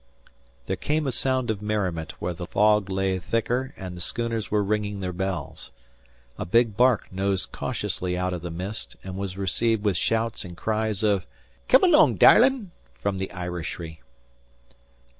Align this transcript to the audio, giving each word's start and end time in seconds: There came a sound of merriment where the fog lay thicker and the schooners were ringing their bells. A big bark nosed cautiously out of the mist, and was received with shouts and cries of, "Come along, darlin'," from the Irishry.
There 0.65 0.75
came 0.75 1.05
a 1.05 1.11
sound 1.11 1.51
of 1.51 1.61
merriment 1.61 2.13
where 2.19 2.33
the 2.33 2.47
fog 2.47 2.89
lay 2.89 3.19
thicker 3.19 3.71
and 3.77 3.95
the 3.95 4.01
schooners 4.01 4.49
were 4.49 4.63
ringing 4.63 4.99
their 4.99 5.13
bells. 5.13 5.71
A 6.39 6.43
big 6.43 6.75
bark 6.75 7.11
nosed 7.13 7.51
cautiously 7.51 8.17
out 8.17 8.33
of 8.33 8.41
the 8.41 8.49
mist, 8.49 8.95
and 9.03 9.15
was 9.15 9.37
received 9.37 9.83
with 9.85 9.97
shouts 9.97 10.43
and 10.43 10.57
cries 10.57 11.03
of, 11.03 11.27
"Come 11.67 11.83
along, 11.83 12.15
darlin'," 12.15 12.71
from 12.95 13.19
the 13.19 13.27
Irishry. 13.31 13.99